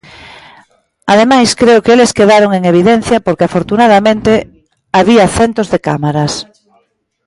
[1.13, 4.31] Ademais creo que eles quedaron en evidencia porque afortunadamente
[4.99, 6.33] había centos de cámaras.